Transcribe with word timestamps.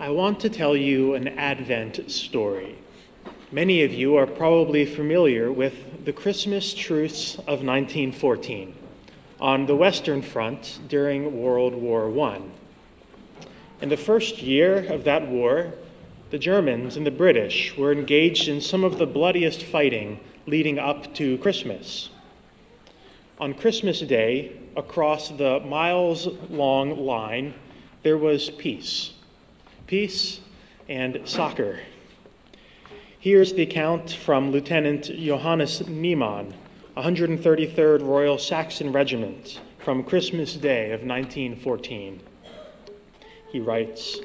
I 0.00 0.10
want 0.10 0.38
to 0.40 0.48
tell 0.48 0.76
you 0.76 1.14
an 1.14 1.26
Advent 1.26 2.08
story. 2.08 2.78
Many 3.50 3.82
of 3.82 3.92
you 3.92 4.14
are 4.14 4.28
probably 4.28 4.86
familiar 4.86 5.50
with 5.50 6.04
the 6.04 6.12
Christmas 6.12 6.72
truce 6.72 7.34
of 7.38 7.64
1914 7.64 8.76
on 9.40 9.66
the 9.66 9.74
Western 9.74 10.22
Front 10.22 10.78
during 10.86 11.42
World 11.42 11.74
War 11.74 12.16
I. 12.16 12.42
In 13.80 13.88
the 13.88 13.96
first 13.96 14.40
year 14.40 14.86
of 14.88 15.02
that 15.02 15.26
war, 15.26 15.74
the 16.30 16.38
Germans 16.38 16.96
and 16.96 17.04
the 17.04 17.10
British 17.10 17.76
were 17.76 17.90
engaged 17.90 18.46
in 18.46 18.60
some 18.60 18.84
of 18.84 18.98
the 18.98 19.06
bloodiest 19.06 19.64
fighting 19.64 20.20
leading 20.46 20.78
up 20.78 21.12
to 21.14 21.38
Christmas. 21.38 22.10
On 23.40 23.52
Christmas 23.52 23.98
Day, 24.02 24.60
across 24.76 25.28
the 25.28 25.58
miles 25.58 26.28
long 26.48 27.04
line, 27.04 27.54
there 28.04 28.16
was 28.16 28.48
peace. 28.48 29.14
Peace 29.88 30.40
and 30.86 31.18
soccer. 31.24 31.80
Here's 33.18 33.54
the 33.54 33.62
account 33.62 34.10
from 34.10 34.50
Lieutenant 34.50 35.04
Johannes 35.04 35.88
Niemann, 35.88 36.52
133rd 36.94 38.06
Royal 38.06 38.36
Saxon 38.36 38.92
Regiment, 38.92 39.62
from 39.78 40.04
Christmas 40.04 40.56
Day 40.56 40.92
of 40.92 41.00
1914. 41.00 42.20
He 43.50 43.60
writes 43.60 44.18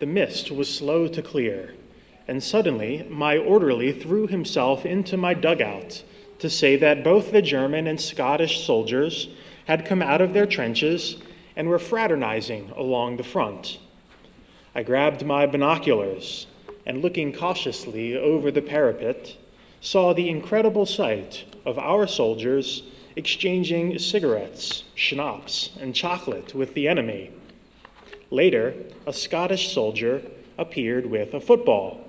The 0.00 0.06
mist 0.06 0.50
was 0.50 0.74
slow 0.74 1.06
to 1.08 1.20
clear, 1.20 1.74
and 2.26 2.42
suddenly 2.42 3.06
my 3.10 3.36
orderly 3.36 3.92
threw 3.92 4.26
himself 4.26 4.86
into 4.86 5.18
my 5.18 5.34
dugout 5.34 6.04
to 6.38 6.48
say 6.48 6.74
that 6.76 7.04
both 7.04 7.32
the 7.32 7.42
German 7.42 7.86
and 7.86 8.00
Scottish 8.00 8.64
soldiers 8.64 9.28
had 9.66 9.84
come 9.84 10.00
out 10.00 10.22
of 10.22 10.32
their 10.32 10.46
trenches 10.46 11.18
and 11.54 11.68
were 11.68 11.78
fraternizing 11.78 12.72
along 12.74 13.18
the 13.18 13.22
front. 13.22 13.76
I 14.74 14.82
grabbed 14.82 15.24
my 15.24 15.46
binoculars 15.46 16.46
and, 16.86 17.02
looking 17.02 17.32
cautiously 17.32 18.16
over 18.16 18.50
the 18.50 18.62
parapet, 18.62 19.36
saw 19.80 20.12
the 20.12 20.28
incredible 20.28 20.86
sight 20.86 21.44
of 21.64 21.78
our 21.78 22.06
soldiers 22.06 22.82
exchanging 23.16 23.98
cigarettes, 23.98 24.84
schnapps, 24.94 25.70
and 25.80 25.94
chocolate 25.94 26.54
with 26.54 26.74
the 26.74 26.88
enemy. 26.88 27.30
Later, 28.30 28.74
a 29.06 29.12
Scottish 29.12 29.72
soldier 29.72 30.22
appeared 30.56 31.06
with 31.06 31.34
a 31.34 31.40
football, 31.40 32.00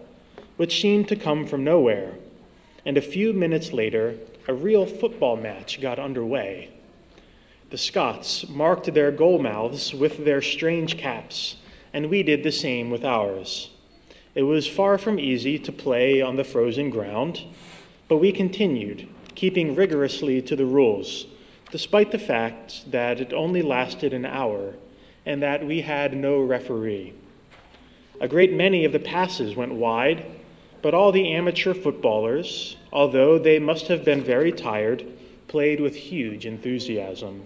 which 0.58 0.82
seemed 0.82 1.08
to 1.10 1.16
come 1.16 1.46
from 1.46 1.64
nowhere 1.64 2.16
and 2.86 2.98
a 2.98 3.02
few 3.02 3.34
minutes 3.34 3.72
later, 3.72 4.18
a 4.48 4.54
real 4.54 4.86
football 4.86 5.38
match 5.38 5.80
got 5.80 6.00
underway. 6.00 6.70
The 7.70 7.78
Scots 7.78 8.48
marked 8.50 8.94
their 8.94 9.12
goal 9.12 9.40
mouths 9.40 9.94
with 9.94 10.26
their 10.26 10.42
strange 10.42 10.98
caps, 10.98 11.56
and 11.94 12.10
we 12.10 12.24
did 12.24 12.44
the 12.44 12.52
same 12.52 12.90
with 12.90 13.06
ours. 13.06 13.70
It 14.36 14.44
was 14.44 14.68
far 14.68 14.98
from 14.98 15.20
easy 15.20 15.60
to 15.60 15.72
play 15.72 16.22
on 16.22 16.36
the 16.36 16.44
frozen 16.44 16.90
ground, 16.90 17.44
but 18.08 18.18
we 18.18 18.32
continued, 18.32 19.08
keeping 19.36 19.76
rigorously 19.76 20.42
to 20.42 20.56
the 20.56 20.66
rules, 20.66 21.28
despite 21.72 22.12
the 22.12 22.20
fact 22.20 22.90
that 22.92 23.22
it 23.22 23.32
only 23.32 23.62
lasted 23.62 24.14
an 24.14 24.26
hour 24.26 24.74
and 25.26 25.42
that 25.42 25.66
we 25.66 25.82
had 25.82 26.16
no 26.16 26.40
referee. 26.40 27.14
A 28.20 28.28
great 28.28 28.54
many 28.54 28.86
of 28.86 28.92
the 28.92 29.00
passes 29.00 29.56
went 29.56 29.74
wide, 29.74 30.26
but 30.82 30.94
all 30.94 31.12
the 31.12 31.32
amateur 31.32 31.74
footballers, 31.74 32.76
although 32.92 33.38
they 33.38 33.60
must 33.60 33.88
have 33.88 34.04
been 34.04 34.22
very 34.24 34.52
tired, 34.52 35.06
played 35.48 35.80
with 35.80 35.96
huge 35.96 36.46
enthusiasm. 36.46 37.44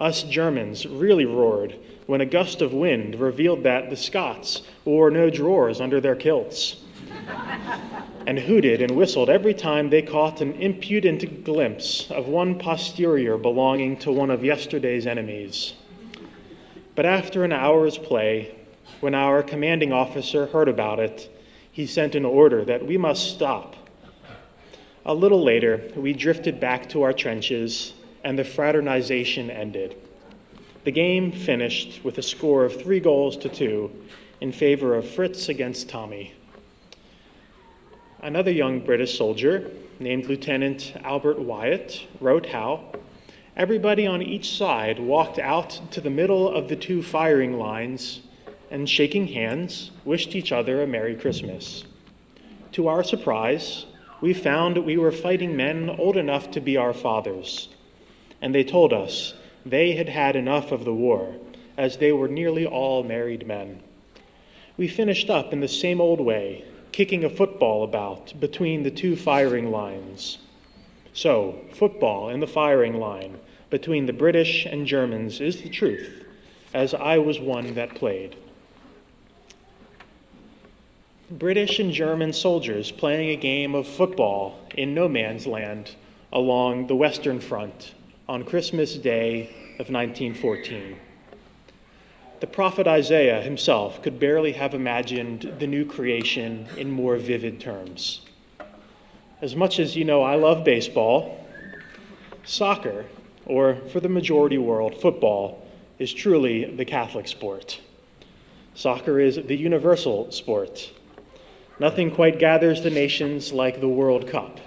Us 0.00 0.22
Germans 0.22 0.86
really 0.86 1.26
roared 1.26 1.78
when 2.06 2.22
a 2.22 2.26
gust 2.26 2.62
of 2.62 2.72
wind 2.72 3.16
revealed 3.16 3.62
that 3.64 3.90
the 3.90 3.96
Scots 3.96 4.62
wore 4.82 5.10
no 5.10 5.28
drawers 5.28 5.78
under 5.78 6.00
their 6.00 6.16
kilts, 6.16 6.76
and 8.26 8.38
hooted 8.38 8.80
and 8.80 8.96
whistled 8.96 9.28
every 9.28 9.52
time 9.52 9.90
they 9.90 10.00
caught 10.00 10.40
an 10.40 10.54
impudent 10.54 11.44
glimpse 11.44 12.10
of 12.10 12.26
one 12.26 12.58
posterior 12.58 13.36
belonging 13.36 13.94
to 13.98 14.10
one 14.10 14.30
of 14.30 14.42
yesterday's 14.42 15.06
enemies. 15.06 15.74
But 16.94 17.04
after 17.04 17.44
an 17.44 17.52
hour's 17.52 17.98
play, 17.98 18.54
when 19.00 19.14
our 19.14 19.42
commanding 19.42 19.92
officer 19.92 20.46
heard 20.46 20.68
about 20.68 20.98
it, 20.98 21.30
he 21.70 21.86
sent 21.86 22.14
an 22.14 22.24
order 22.24 22.64
that 22.64 22.86
we 22.86 22.96
must 22.96 23.34
stop. 23.34 23.76
A 25.04 25.14
little 25.14 25.44
later, 25.44 25.90
we 25.94 26.14
drifted 26.14 26.58
back 26.58 26.88
to 26.90 27.02
our 27.02 27.12
trenches, 27.12 27.92
and 28.22 28.38
the 28.38 28.44
fraternization 28.44 29.50
ended. 29.50 29.96
The 30.84 30.92
game 30.92 31.32
finished 31.32 32.04
with 32.04 32.16
a 32.18 32.22
score 32.22 32.64
of 32.64 32.80
three 32.80 33.00
goals 33.00 33.36
to 33.38 33.48
two 33.48 33.90
in 34.40 34.52
favor 34.52 34.94
of 34.94 35.08
Fritz 35.08 35.48
against 35.48 35.88
Tommy. 35.88 36.34
Another 38.22 38.50
young 38.50 38.80
British 38.80 39.16
soldier, 39.16 39.70
named 39.98 40.26
Lieutenant 40.26 40.94
Albert 41.04 41.38
Wyatt, 41.38 42.06
wrote 42.20 42.46
how 42.46 42.84
everybody 43.56 44.06
on 44.06 44.22
each 44.22 44.56
side 44.56 44.98
walked 44.98 45.38
out 45.38 45.80
to 45.90 46.00
the 46.00 46.10
middle 46.10 46.48
of 46.48 46.68
the 46.68 46.76
two 46.76 47.02
firing 47.02 47.58
lines 47.58 48.20
and 48.70 48.88
shaking 48.88 49.28
hands, 49.28 49.90
wished 50.04 50.34
each 50.34 50.52
other 50.52 50.82
a 50.82 50.86
Merry 50.86 51.14
Christmas. 51.14 51.84
To 52.72 52.88
our 52.88 53.02
surprise, 53.02 53.86
we 54.20 54.32
found 54.32 54.78
we 54.78 54.96
were 54.96 55.12
fighting 55.12 55.56
men 55.56 55.90
old 55.90 56.16
enough 56.16 56.50
to 56.52 56.60
be 56.60 56.76
our 56.76 56.92
fathers, 56.92 57.68
and 58.40 58.54
they 58.54 58.64
told 58.64 58.92
us 58.92 59.34
they 59.64 59.92
had 59.92 60.08
had 60.08 60.36
enough 60.36 60.72
of 60.72 60.84
the 60.84 60.94
war, 60.94 61.34
as 61.76 61.96
they 61.96 62.12
were 62.12 62.28
nearly 62.28 62.66
all 62.66 63.02
married 63.02 63.46
men. 63.46 63.80
We 64.76 64.88
finished 64.88 65.28
up 65.28 65.52
in 65.52 65.60
the 65.60 65.68
same 65.68 66.00
old 66.00 66.20
way, 66.20 66.64
kicking 66.92 67.24
a 67.24 67.30
football 67.30 67.84
about 67.84 68.38
between 68.40 68.82
the 68.82 68.90
two 68.90 69.16
firing 69.16 69.70
lines. 69.70 70.38
So, 71.12 71.60
football 71.72 72.28
in 72.30 72.40
the 72.40 72.46
firing 72.46 72.98
line 72.98 73.38
between 73.68 74.06
the 74.06 74.12
British 74.12 74.64
and 74.64 74.86
Germans 74.86 75.40
is 75.40 75.62
the 75.62 75.68
truth, 75.68 76.24
as 76.72 76.94
I 76.94 77.18
was 77.18 77.38
one 77.38 77.74
that 77.74 77.94
played. 77.94 78.36
British 81.30 81.78
and 81.78 81.92
German 81.92 82.32
soldiers 82.32 82.90
playing 82.90 83.30
a 83.30 83.36
game 83.36 83.74
of 83.74 83.86
football 83.86 84.58
in 84.74 84.94
no 84.94 85.08
man's 85.08 85.46
land 85.46 85.94
along 86.32 86.86
the 86.86 86.96
Western 86.96 87.38
Front 87.38 87.94
on 88.30 88.44
Christmas 88.44 88.94
Day 88.94 89.50
of 89.80 89.90
1914. 89.90 90.96
The 92.38 92.46
prophet 92.46 92.86
Isaiah 92.86 93.42
himself 93.42 94.00
could 94.02 94.20
barely 94.20 94.52
have 94.52 94.72
imagined 94.72 95.56
the 95.58 95.66
new 95.66 95.84
creation 95.84 96.68
in 96.76 96.92
more 96.92 97.16
vivid 97.16 97.58
terms. 97.58 98.20
As 99.42 99.56
much 99.56 99.80
as 99.80 99.96
you 99.96 100.04
know, 100.04 100.22
I 100.22 100.36
love 100.36 100.62
baseball, 100.62 101.44
soccer, 102.44 103.06
or 103.46 103.74
for 103.92 103.98
the 103.98 104.08
majority 104.08 104.58
world, 104.58 105.00
football, 105.00 105.66
is 105.98 106.14
truly 106.14 106.64
the 106.64 106.84
Catholic 106.84 107.26
sport. 107.26 107.80
Soccer 108.76 109.18
is 109.18 109.40
the 109.44 109.56
universal 109.56 110.30
sport 110.30 110.92
Nothing 111.80 112.10
quite 112.10 112.38
gathers 112.38 112.82
the 112.82 112.90
nations 112.90 113.54
like 113.54 113.80
the 113.80 113.88
World 113.88 114.28
Cup. 114.28 114.60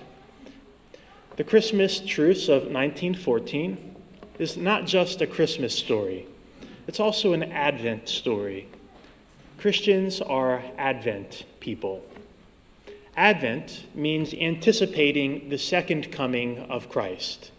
The 1.35 1.43
Christmas 1.43 1.99
truce 1.99 2.43
of 2.47 2.67
1914 2.67 3.95
is 4.37 4.55
not 4.55 4.85
just 4.85 5.19
a 5.19 5.25
Christmas 5.25 5.73
story, 5.73 6.27
it's 6.85 6.99
also 6.99 7.33
an 7.33 7.41
Advent 7.51 8.07
story. 8.07 8.67
Christians 9.57 10.21
are 10.21 10.63
Advent 10.77 11.45
people. 11.59 12.05
Advent 13.17 13.85
means 13.95 14.31
anticipating 14.35 15.49
the 15.49 15.57
second 15.57 16.11
coming 16.11 16.59
of 16.69 16.89
Christ. 16.89 17.51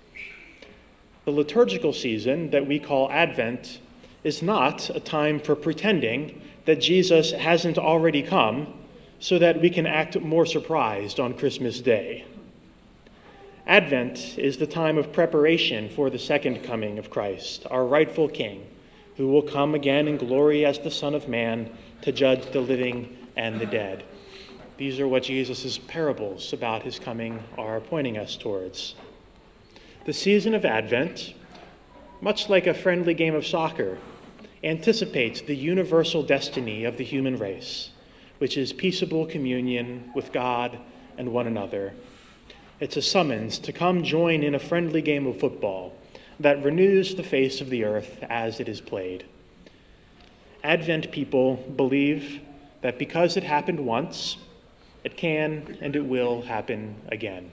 The 1.25 1.33
liturgical 1.33 1.93
season 1.93 2.51
that 2.51 2.69
we 2.69 2.79
call 2.79 3.11
Advent 3.11 3.81
is 4.23 4.41
not 4.41 4.89
a 4.91 5.01
time 5.01 5.41
for 5.41 5.57
pretending 5.57 6.41
that 6.65 6.81
Jesus 6.81 7.33
hasn't 7.33 7.79
already 7.79 8.23
come 8.23 8.73
so 9.19 9.37
that 9.41 9.61
we 9.61 9.69
can 9.69 9.87
act 9.87 10.21
more 10.21 10.47
surprised 10.47 11.19
on 11.19 11.35
Christmas 11.35 11.81
Day. 11.81 12.25
Advent 13.67 14.39
is 14.39 14.59
the 14.59 14.67
time 14.67 14.99
of 14.99 15.13
preparation 15.13 15.89
for 15.89 16.11
the 16.11 16.19
second 16.19 16.63
coming 16.63 16.99
of 16.99 17.11
Christ, 17.11 17.67
our 17.71 17.87
rightful 17.87 18.29
King, 18.29 18.67
who 19.17 19.29
will 19.29 19.43
come 19.43 19.75
again 19.75 20.07
in 20.07 20.17
glory 20.17 20.67
as 20.67 20.79
the 20.79 20.91
Son 20.91 21.15
of 21.15 21.29
Man 21.29 21.71
to 22.03 22.13
judge 22.13 22.53
the 22.53 22.61
living 22.61 23.17
and 23.37 23.61
the 23.61 23.67
dead. 23.67 24.05
These 24.77 25.01
are 25.01 25.09
what 25.09 25.23
Jesus' 25.23 25.79
parables 25.79 26.53
about 26.53 26.83
his 26.83 26.99
coming 26.99 27.43
are 27.57 27.81
pointing 27.81 28.19
us 28.19 28.37
towards. 28.37 28.95
The 30.05 30.13
season 30.13 30.55
of 30.55 30.65
Advent, 30.65 31.33
much 32.21 32.49
like 32.51 32.67
a 32.67 32.75
friendly 32.75 33.15
game 33.15 33.35
of 33.35 33.47
soccer, 33.47 33.99
anticipates 34.63 35.41
the 35.41 35.57
universal 35.57 36.23
destiny 36.23 36.85
of 36.85 36.99
the 36.99 37.05
human 37.05 37.39
race 37.39 37.91
which 38.39 38.57
is 38.57 38.73
peaceable 38.73 39.27
communion 39.27 40.11
with 40.15 40.33
God 40.33 40.79
and 41.17 41.33
one 41.33 41.47
another. 41.47 41.95
It's 42.81 42.97
a 42.97 43.03
summons 43.03 43.59
to 43.61 43.73
come 43.73 44.03
join 44.03 44.43
in 44.43 44.55
a 44.55 44.59
friendly 44.59 45.01
game 45.01 45.27
of 45.27 45.39
football 45.39 45.95
that 46.41 46.63
renews 46.63 47.15
the 47.15 47.23
face 47.23 47.61
of 47.61 47.71
the 47.71 47.85
earth 47.85 48.23
as 48.29 48.59
it 48.59 48.69
is 48.69 48.81
played. 48.81 49.25
Advent 50.65 51.13
people 51.13 51.57
believe 51.77 52.41
that 52.81 52.99
because 52.99 53.37
it 53.37 53.45
happened 53.45 53.81
once, 53.81 54.39
it 55.05 55.17
can 55.17 55.79
and 55.81 55.95
it 55.95 56.05
will 56.07 56.43
happen 56.43 56.97
again. 57.09 57.53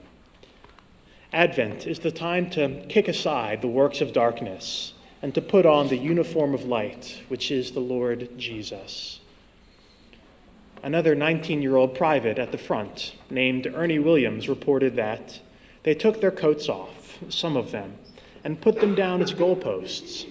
Advent 1.32 1.86
is 1.86 2.00
the 2.00 2.10
time 2.10 2.50
to 2.50 2.84
kick 2.88 3.08
aside 3.08 3.62
the 3.62 3.68
works 3.68 4.00
of 4.00 4.12
darkness 4.12 4.92
and 5.22 5.34
to 5.34 5.40
put 5.40 5.64
on 5.64 5.88
the 5.88 5.96
uniform 5.96 6.52
of 6.52 6.64
light, 6.64 7.22
which 7.28 7.50
is 7.50 7.70
the 7.70 7.80
Lord 7.80 8.36
Jesus. 8.36 9.20
Another 10.82 11.14
19 11.14 11.62
year 11.62 11.76
old 11.76 11.94
private 11.94 12.38
at 12.38 12.50
the 12.50 12.58
front, 12.58 13.14
named 13.30 13.66
Ernie 13.72 14.00
Williams, 14.00 14.48
reported 14.48 14.96
that 14.96 15.38
they 15.84 15.94
took 15.94 16.20
their 16.20 16.32
coats 16.32 16.68
off, 16.68 17.18
some 17.28 17.56
of 17.56 17.70
them, 17.70 17.94
and 18.42 18.60
put 18.60 18.80
them 18.80 18.96
down 18.96 19.22
as 19.22 19.32
goalposts. 19.32 20.26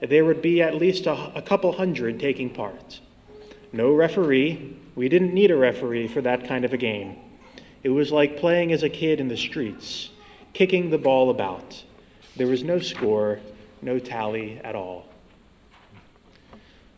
There 0.00 0.24
would 0.24 0.40
be 0.40 0.62
at 0.62 0.74
least 0.74 1.06
a, 1.06 1.36
a 1.36 1.42
couple 1.42 1.72
hundred 1.72 2.18
taking 2.18 2.48
part. 2.48 3.00
No 3.72 3.92
referee. 3.92 4.76
We 4.94 5.10
didn't 5.10 5.34
need 5.34 5.50
a 5.50 5.56
referee 5.56 6.08
for 6.08 6.22
that 6.22 6.48
kind 6.48 6.64
of 6.64 6.72
a 6.72 6.78
game. 6.78 7.16
It 7.82 7.90
was 7.90 8.10
like 8.10 8.38
playing 8.38 8.72
as 8.72 8.82
a 8.82 8.88
kid 8.88 9.20
in 9.20 9.28
the 9.28 9.36
streets, 9.36 10.10
kicking 10.54 10.88
the 10.88 10.98
ball 10.98 11.28
about. 11.28 11.84
There 12.36 12.46
was 12.46 12.64
no 12.64 12.78
score, 12.78 13.40
no 13.82 13.98
tally 13.98 14.58
at 14.64 14.74
all. 14.74 15.06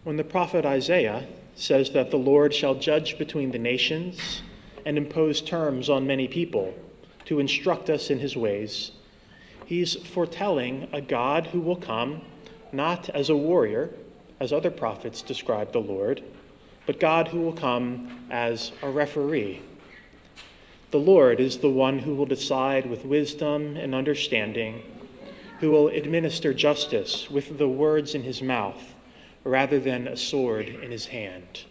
When 0.05 0.17
the 0.17 0.25
prophet 0.25 0.65
Isaiah 0.65 1.27
says 1.55 1.91
that 1.91 2.11
the 2.11 2.17
Lord 2.17 2.55
shall 2.55 2.75
judge 2.75 3.19
between 3.19 3.51
the 3.51 3.59
nations 3.59 4.43
and 4.85 4.97
impose 4.97 5.41
terms 5.41 5.89
on 5.89 6.07
many 6.07 6.27
people 6.29 6.75
to 7.25 7.39
instruct 7.39 7.89
us 7.89 8.11
in 8.11 8.19
his 8.19 8.37
ways, 8.37 8.93
he's 9.67 9.95
foretelling 9.95 10.89
a 10.93 11.01
God 11.01 11.49
who 11.49 11.61
will 11.61 11.77
come 11.77 12.23
not 12.73 13.09
as 13.11 13.29
a 13.29 13.37
warrior, 13.37 13.91
as 14.41 14.53
other 14.53 14.71
prophets 14.71 15.23
describe 15.23 15.73
the 15.73 15.81
Lord, 15.81 16.23
but 16.87 16.99
God 16.99 17.29
who 17.29 17.41
will 17.41 17.53
come 17.53 18.27
as 18.31 18.73
a 18.83 18.91
referee. 18.91 19.63
The 20.91 20.99
Lord 20.99 21.39
is 21.39 21.59
the 21.59 21.71
one 21.71 22.01
who 22.01 22.15
will 22.15 22.27
decide 22.27 22.87
with 22.87 23.05
wisdom 23.05 23.77
and 23.77 23.95
understanding, 23.95 24.83
who 25.61 25.71
will 25.71 25.89
administer 25.89 26.53
justice 26.53 27.31
with 27.31 27.57
the 27.57 27.69
words 27.69 28.15
in 28.15 28.25
his 28.25 28.43
mouth 28.43 28.95
rather 29.45 29.81
than 29.81 30.07
a 30.07 30.17
sword 30.17 30.69
in 30.69 30.91
his 30.91 31.07
hand. 31.07 31.65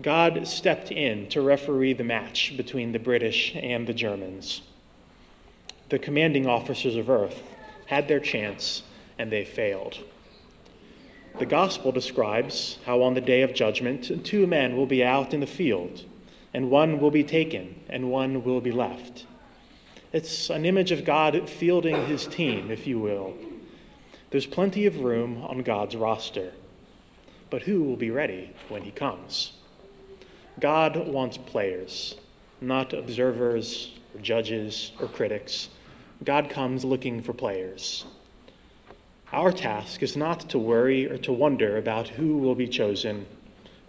God 0.00 0.46
stepped 0.48 0.90
in 0.90 1.28
to 1.28 1.42
referee 1.42 1.92
the 1.92 2.04
match 2.04 2.56
between 2.56 2.92
the 2.92 2.98
British 2.98 3.54
and 3.54 3.86
the 3.86 3.94
Germans. 3.94 4.62
The 5.90 5.98
commanding 5.98 6.46
officers 6.46 6.96
of 6.96 7.10
Earth 7.10 7.42
had 7.86 8.08
their 8.08 8.20
chance 8.20 8.82
and 9.18 9.30
they 9.30 9.44
failed. 9.44 9.98
The 11.38 11.46
gospel 11.46 11.92
describes 11.92 12.78
how 12.84 13.02
on 13.02 13.14
the 13.14 13.20
day 13.20 13.42
of 13.42 13.54
judgment, 13.54 14.24
two 14.24 14.46
men 14.46 14.76
will 14.76 14.86
be 14.86 15.04
out 15.04 15.32
in 15.32 15.40
the 15.40 15.46
field, 15.46 16.04
and 16.52 16.70
one 16.70 17.00
will 17.00 17.10
be 17.10 17.24
taken, 17.24 17.80
and 17.88 18.10
one 18.10 18.44
will 18.44 18.60
be 18.60 18.72
left. 18.72 19.26
It's 20.12 20.50
an 20.50 20.66
image 20.66 20.92
of 20.92 21.04
God 21.04 21.48
fielding 21.48 22.06
his 22.06 22.26
team, 22.26 22.70
if 22.70 22.86
you 22.86 22.98
will. 22.98 23.34
There's 24.32 24.46
plenty 24.46 24.86
of 24.86 25.00
room 25.00 25.44
on 25.46 25.58
God's 25.58 25.94
roster. 25.94 26.52
But 27.50 27.60
who 27.60 27.82
will 27.82 27.98
be 27.98 28.10
ready 28.10 28.54
when 28.70 28.80
he 28.80 28.90
comes? 28.90 29.52
God 30.58 31.06
wants 31.06 31.36
players, 31.36 32.14
not 32.58 32.94
observers 32.94 33.92
or 34.14 34.22
judges 34.22 34.92
or 34.98 35.08
critics. 35.08 35.68
God 36.24 36.48
comes 36.48 36.82
looking 36.82 37.20
for 37.20 37.34
players. 37.34 38.06
Our 39.34 39.52
task 39.52 40.02
is 40.02 40.16
not 40.16 40.48
to 40.48 40.58
worry 40.58 41.06
or 41.10 41.18
to 41.18 41.32
wonder 41.32 41.76
about 41.76 42.08
who 42.08 42.38
will 42.38 42.54
be 42.54 42.68
chosen, 42.68 43.26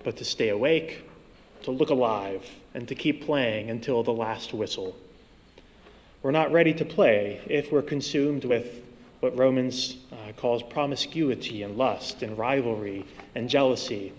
but 0.04 0.18
to 0.18 0.26
stay 0.26 0.50
awake, 0.50 1.10
to 1.62 1.72
look 1.72 1.90
alive, 1.90 2.50
and 2.74 2.86
to 2.90 2.96
keep 2.96 3.26
playing 3.26 3.70
until 3.70 4.04
the 4.04 4.12
last 4.12 4.54
whistle. 4.54 4.98
We're 6.22 6.32
not 6.32 6.52
ready 6.52 6.74
to 6.74 6.84
play 6.84 7.40
if 7.48 7.72
we're 7.72 7.82
consumed 7.82 8.44
with 8.44 8.84
what 9.24 9.38
Romans 9.38 9.96
uh, 10.12 10.34
calls 10.34 10.62
promiscuity 10.62 11.64
and 11.64 11.78
lust 11.78 12.22
and 12.22 12.38
rivalry 12.38 13.06
and 13.34 13.50
jealousy, 13.50 14.12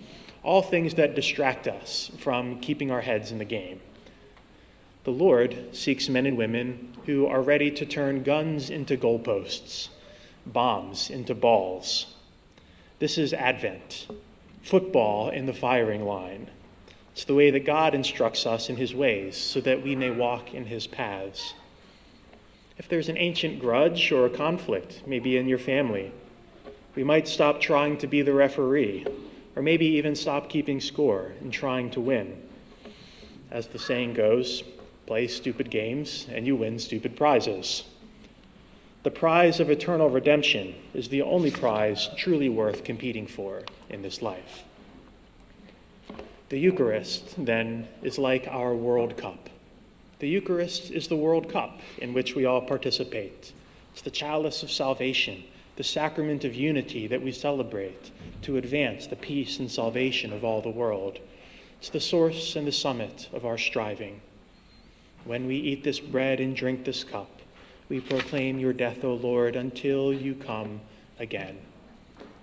all 0.42 0.62
things 0.62 0.94
that 0.94 1.14
distract 1.14 1.68
us 1.68 2.10
from 2.16 2.58
keeping 2.60 2.90
our 2.90 3.02
heads 3.02 3.30
in 3.30 3.36
the 3.36 3.44
game. 3.44 3.80
The 5.04 5.10
Lord 5.10 5.76
seeks 5.76 6.08
men 6.08 6.24
and 6.24 6.38
women 6.38 6.96
who 7.04 7.26
are 7.26 7.42
ready 7.42 7.70
to 7.72 7.84
turn 7.84 8.22
guns 8.22 8.70
into 8.70 8.96
goalposts, 8.96 9.90
bombs 10.46 11.10
into 11.10 11.34
balls. 11.34 12.14
This 12.98 13.18
is 13.18 13.34
Advent, 13.34 14.08
football 14.62 15.28
in 15.28 15.44
the 15.44 15.52
firing 15.52 16.06
line. 16.06 16.48
It's 17.12 17.24
the 17.24 17.34
way 17.34 17.50
that 17.50 17.66
God 17.66 17.94
instructs 17.94 18.46
us 18.46 18.70
in 18.70 18.76
his 18.76 18.94
ways 18.94 19.36
so 19.36 19.60
that 19.60 19.82
we 19.82 19.94
may 19.94 20.10
walk 20.10 20.54
in 20.54 20.64
his 20.64 20.86
paths. 20.86 21.52
If 22.76 22.88
there's 22.88 23.08
an 23.08 23.18
ancient 23.18 23.60
grudge 23.60 24.10
or 24.10 24.26
a 24.26 24.30
conflict, 24.30 25.02
maybe 25.06 25.36
in 25.36 25.46
your 25.46 25.58
family, 25.58 26.12
we 26.94 27.04
might 27.04 27.28
stop 27.28 27.60
trying 27.60 27.98
to 27.98 28.06
be 28.06 28.22
the 28.22 28.32
referee, 28.32 29.06
or 29.54 29.62
maybe 29.62 29.86
even 29.86 30.16
stop 30.16 30.48
keeping 30.48 30.80
score 30.80 31.32
and 31.40 31.52
trying 31.52 31.90
to 31.90 32.00
win. 32.00 32.42
As 33.50 33.68
the 33.68 33.78
saying 33.78 34.14
goes, 34.14 34.64
play 35.06 35.28
stupid 35.28 35.70
games 35.70 36.26
and 36.30 36.46
you 36.46 36.56
win 36.56 36.78
stupid 36.78 37.16
prizes. 37.16 37.84
The 39.04 39.10
prize 39.10 39.60
of 39.60 39.70
eternal 39.70 40.08
redemption 40.08 40.74
is 40.94 41.08
the 41.08 41.22
only 41.22 41.50
prize 41.50 42.08
truly 42.16 42.48
worth 42.48 42.84
competing 42.84 43.26
for 43.26 43.62
in 43.90 44.02
this 44.02 44.22
life. 44.22 44.64
The 46.48 46.58
Eucharist, 46.58 47.34
then, 47.44 47.88
is 48.02 48.18
like 48.18 48.48
our 48.48 48.74
World 48.74 49.16
Cup. 49.16 49.50
The 50.20 50.28
Eucharist 50.28 50.92
is 50.92 51.08
the 51.08 51.16
World 51.16 51.48
Cup 51.50 51.80
in 51.98 52.14
which 52.14 52.36
we 52.36 52.44
all 52.44 52.60
participate. 52.60 53.52
It's 53.92 54.02
the 54.02 54.10
chalice 54.10 54.62
of 54.62 54.70
salvation, 54.70 55.42
the 55.76 55.82
sacrament 55.82 56.44
of 56.44 56.54
unity 56.54 57.08
that 57.08 57.22
we 57.22 57.32
celebrate 57.32 58.12
to 58.42 58.56
advance 58.56 59.08
the 59.08 59.16
peace 59.16 59.58
and 59.58 59.70
salvation 59.70 60.32
of 60.32 60.44
all 60.44 60.60
the 60.60 60.70
world. 60.70 61.18
It's 61.80 61.90
the 61.90 62.00
source 62.00 62.54
and 62.54 62.66
the 62.66 62.72
summit 62.72 63.28
of 63.32 63.44
our 63.44 63.58
striving. 63.58 64.20
When 65.24 65.46
we 65.46 65.56
eat 65.56 65.82
this 65.82 66.00
bread 66.00 66.38
and 66.38 66.54
drink 66.54 66.84
this 66.84 67.02
cup, 67.02 67.40
we 67.88 68.00
proclaim 68.00 68.58
your 68.58 68.72
death, 68.72 69.02
O 69.04 69.14
Lord, 69.14 69.56
until 69.56 70.12
you 70.12 70.34
come 70.34 70.80
again. 71.18 71.58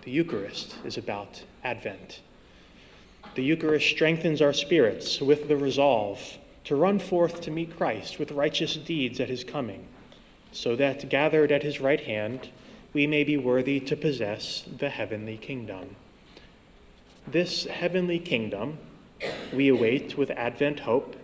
The 0.04 0.12
Eucharist 0.12 0.76
is 0.84 0.98
about 0.98 1.44
Advent. 1.64 2.20
The 3.36 3.44
Eucharist 3.44 3.88
strengthens 3.88 4.42
our 4.42 4.54
spirits 4.54 5.22
with 5.22 5.48
the 5.48 5.56
resolve 5.56 6.38
to 6.64 6.76
run 6.76 7.00
forth 7.00 7.42
to 7.42 7.52
meet 7.52 7.76
Christ 7.76 8.20
with 8.20 8.32
righteous 8.32 8.76
deeds 8.76 9.20
at 9.20 9.30
his 9.30 9.44
coming, 9.44 9.88
so 10.52 10.76
that, 10.76 11.10
gathered 11.10 11.52
at 11.52 11.64
his 11.64 11.80
right 11.80 12.02
hand, 12.02 12.50
we 12.94 13.08
may 13.08 13.24
be 13.24 13.38
worthy 13.38 13.80
to 13.80 13.96
possess 13.96 14.66
the 14.78 14.90
heavenly 14.90 15.38
kingdom. 15.38 15.96
This 17.28 17.66
heavenly 17.66 18.20
kingdom 18.20 18.78
we 19.54 19.70
await 19.70 20.18
with 20.18 20.32
Advent 20.32 20.82
hope 20.82 21.16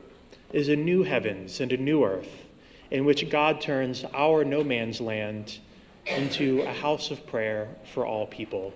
is 0.53 0.70
a 0.70 0.75
new 0.75 1.03
heavens 1.03 1.60
and 1.60 1.72
a 1.72 1.77
new 1.77 2.03
earth 2.03 2.46
in 2.89 3.03
which 3.03 3.29
God 3.29 3.60
turns 3.60 4.06
our 4.13 4.46
no 4.46 4.63
man's 4.63 5.01
land 5.01 5.60
into 6.06 6.62
a 6.62 6.72
house 6.72 7.12
of 7.12 7.27
prayer 7.27 7.67
for 7.84 8.06
all 8.06 8.27
people. 8.27 8.74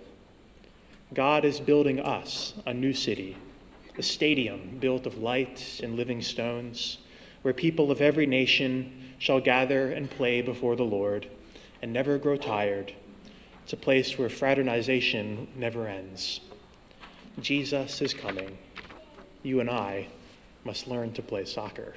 God 1.14 1.46
is 1.46 1.60
building 1.60 2.00
us 2.00 2.54
a 2.66 2.74
new 2.74 2.94
city 2.94 3.38
a 3.98 4.04
stadium 4.04 4.78
built 4.80 5.06
of 5.06 5.18
light 5.18 5.80
and 5.84 5.96
living 5.96 6.22
stones, 6.22 6.98
where 7.42 7.54
people 7.54 7.92
of 7.92 8.02
every 8.02 8.26
nation 8.26 9.14
shall 9.18 9.40
gather 9.40 9.92
and 9.92 10.10
play 10.10 10.42
before 10.42 10.76
the 10.76 10.84
Lord 10.84 11.28
and 11.82 11.92
never 11.92 12.18
grow 12.18 12.38
tired. 12.38 12.94
It's 13.64 13.74
a 13.74 13.78
place 13.78 14.18
where 14.18 14.30
fraternization 14.30 15.48
never 15.56 15.88
ends. 15.88 16.42
Jesus 17.40 18.02
is 18.02 18.14
coming. 18.14 18.58
You 19.44 19.60
and 19.60 19.70
I 19.70 20.08
must 20.64 20.88
learn 20.88 21.14
to 21.14 21.22
play 21.22 21.46
soccer. 21.46 21.96